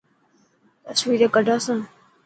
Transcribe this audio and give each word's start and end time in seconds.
تصويران 0.85 1.33
ڪڌا 1.35 1.55
سان. 1.65 1.77